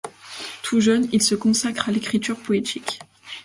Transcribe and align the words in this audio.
Tout 0.63 0.79
jeune, 0.79 1.07
il 1.11 1.21
se 1.21 1.35
consacre 1.35 1.89
à 1.89 1.91
l’écriture 1.91 2.39
poétique. 2.41 3.01